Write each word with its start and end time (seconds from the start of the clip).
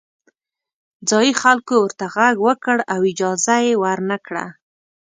ځايي 1.09 1.31
خلکو 1.41 1.73
ورته 1.79 2.05
غږ 2.15 2.35
وکړ 2.47 2.77
او 2.93 2.99
اجازه 3.11 3.55
یې 3.65 3.73
ورنه 3.83 4.17
کړه. 4.25 4.45